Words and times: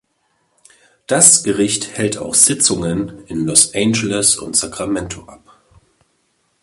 Das 1.05 1.43
Gericht 1.43 1.95
hält 1.95 2.17
auch 2.17 2.33
Sitzungen 2.33 3.23
in 3.27 3.45
Los 3.45 3.75
Angeles 3.75 4.35
und 4.35 4.55
Sacramento 4.57 5.25
ab. 5.25 5.59